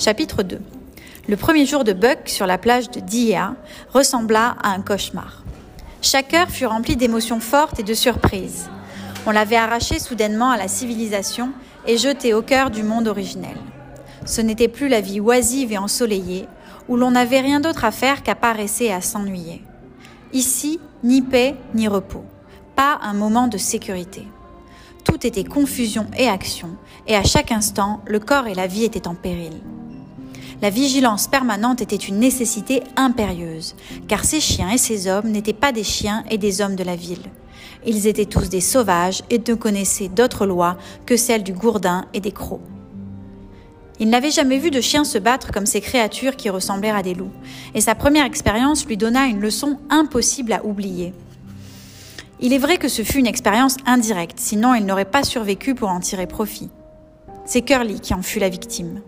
Chapitre 0.00 0.42
2 0.42 0.58
Le 1.28 1.36
premier 1.36 1.66
jour 1.66 1.84
de 1.84 1.92
Buck 1.92 2.20
sur 2.24 2.46
la 2.46 2.56
plage 2.56 2.90
de 2.90 3.00
Dia 3.00 3.54
ressembla 3.92 4.56
à 4.62 4.70
un 4.70 4.80
cauchemar. 4.80 5.44
Chaque 6.00 6.32
heure 6.32 6.48
fut 6.48 6.64
remplie 6.64 6.96
d'émotions 6.96 7.38
fortes 7.38 7.80
et 7.80 7.82
de 7.82 7.92
surprises. 7.92 8.70
On 9.26 9.30
l'avait 9.30 9.56
arraché 9.56 9.98
soudainement 9.98 10.52
à 10.52 10.56
la 10.56 10.68
civilisation 10.68 11.50
et 11.86 11.98
jeté 11.98 12.32
au 12.32 12.40
cœur 12.40 12.70
du 12.70 12.82
monde 12.82 13.08
originel. 13.08 13.58
Ce 14.24 14.40
n'était 14.40 14.68
plus 14.68 14.88
la 14.88 15.02
vie 15.02 15.20
oisive 15.20 15.72
et 15.72 15.76
ensoleillée, 15.76 16.48
où 16.88 16.96
l'on 16.96 17.10
n'avait 17.10 17.40
rien 17.40 17.60
d'autre 17.60 17.84
à 17.84 17.90
faire 17.90 18.22
qu'à 18.22 18.34
paresser 18.34 18.86
et 18.86 18.94
à 18.94 19.02
s'ennuyer. 19.02 19.62
Ici, 20.32 20.80
ni 21.04 21.20
paix 21.20 21.56
ni 21.74 21.88
repos, 21.88 22.24
pas 22.74 22.98
un 23.02 23.12
moment 23.12 23.48
de 23.48 23.58
sécurité. 23.58 24.26
Tout 25.04 25.26
était 25.26 25.44
confusion 25.44 26.06
et 26.16 26.26
action, 26.26 26.70
et 27.06 27.16
à 27.16 27.22
chaque 27.22 27.52
instant, 27.52 28.00
le 28.06 28.18
corps 28.18 28.46
et 28.46 28.54
la 28.54 28.66
vie 28.66 28.84
étaient 28.84 29.06
en 29.06 29.14
péril. 29.14 29.60
La 30.62 30.68
vigilance 30.68 31.26
permanente 31.26 31.80
était 31.80 31.96
une 31.96 32.18
nécessité 32.18 32.82
impérieuse, 32.96 33.74
car 34.08 34.24
ces 34.24 34.40
chiens 34.40 34.70
et 34.70 34.78
ces 34.78 35.08
hommes 35.08 35.30
n'étaient 35.30 35.54
pas 35.54 35.72
des 35.72 35.84
chiens 35.84 36.22
et 36.30 36.36
des 36.36 36.60
hommes 36.60 36.76
de 36.76 36.84
la 36.84 36.96
ville. 36.96 37.22
Ils 37.86 38.06
étaient 38.06 38.26
tous 38.26 38.50
des 38.50 38.60
sauvages 38.60 39.22
et 39.30 39.38
ne 39.38 39.54
connaissaient 39.54 40.08
d'autres 40.08 40.44
lois 40.44 40.76
que 41.06 41.16
celles 41.16 41.44
du 41.44 41.54
gourdin 41.54 42.04
et 42.12 42.20
des 42.20 42.32
crocs. 42.32 42.60
Il 44.00 44.10
n'avait 44.10 44.30
jamais 44.30 44.58
vu 44.58 44.70
de 44.70 44.82
chiens 44.82 45.04
se 45.04 45.16
battre 45.16 45.50
comme 45.50 45.64
ces 45.64 45.80
créatures 45.80 46.36
qui 46.36 46.50
ressemblaient 46.50 46.90
à 46.90 47.02
des 47.02 47.14
loups, 47.14 47.32
et 47.74 47.80
sa 47.80 47.94
première 47.94 48.26
expérience 48.26 48.84
lui 48.84 48.98
donna 48.98 49.26
une 49.26 49.40
leçon 49.40 49.78
impossible 49.88 50.52
à 50.52 50.64
oublier. 50.64 51.14
Il 52.40 52.52
est 52.52 52.58
vrai 52.58 52.76
que 52.76 52.88
ce 52.88 53.02
fut 53.02 53.18
une 53.18 53.26
expérience 53.26 53.76
indirecte, 53.86 54.38
sinon 54.38 54.74
il 54.74 54.84
n'aurait 54.84 55.04
pas 55.06 55.22
survécu 55.22 55.74
pour 55.74 55.88
en 55.88 56.00
tirer 56.00 56.26
profit. 56.26 56.68
C'est 57.46 57.62
Curly 57.62 58.00
qui 58.00 58.12
en 58.12 58.22
fut 58.22 58.40
la 58.40 58.50
victime. 58.50 59.00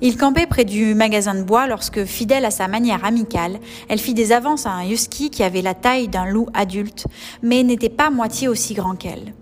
Il 0.00 0.16
campait 0.16 0.46
près 0.46 0.64
du 0.64 0.94
magasin 0.94 1.34
de 1.34 1.42
bois 1.42 1.66
lorsque, 1.66 2.04
fidèle 2.04 2.44
à 2.44 2.50
sa 2.50 2.68
manière 2.68 3.04
amicale, 3.04 3.58
elle 3.88 3.98
fit 3.98 4.14
des 4.14 4.32
avances 4.32 4.66
à 4.66 4.70
un 4.70 4.88
husky 4.88 5.30
qui 5.30 5.42
avait 5.42 5.62
la 5.62 5.74
taille 5.74 6.08
d'un 6.08 6.26
loup 6.26 6.46
adulte, 6.54 7.06
mais 7.42 7.62
n'était 7.62 7.88
pas 7.88 8.10
moitié 8.10 8.48
aussi 8.48 8.74
grand 8.74 8.96
qu'elle. 8.96 9.34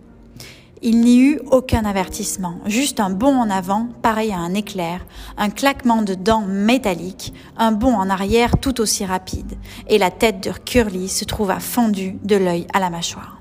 Il 0.83 1.01
n'y 1.01 1.19
eut 1.19 1.41
aucun 1.51 1.85
avertissement, 1.85 2.55
juste 2.65 3.01
un 3.01 3.11
bond 3.11 3.37
en 3.37 3.51
avant, 3.51 3.89
pareil 4.01 4.33
à 4.33 4.39
un 4.39 4.55
éclair, 4.55 5.05
un 5.37 5.51
claquement 5.51 6.01
de 6.01 6.15
dents 6.15 6.47
métalliques, 6.47 7.35
un 7.59 7.73
bond 7.73 7.93
en 7.93 8.09
arrière 8.09 8.57
tout 8.59 8.81
aussi 8.81 9.05
rapide, 9.05 9.59
et 9.89 9.99
la 9.99 10.11
tête 10.11 10.43
de 10.43 10.53
Curly 10.53 11.11
se 11.11 11.27
trouva 11.27 11.61
fendue 11.61 12.17
de 12.25 12.37
l'œil 12.37 12.67
à 12.73 12.81
la 12.81 12.89
mâchoire. 12.89 13.40